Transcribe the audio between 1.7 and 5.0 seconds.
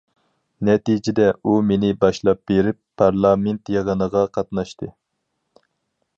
مېنى باشلاپ بېرىپ، پارلامېنت يىغىنىغا قاتناشتى.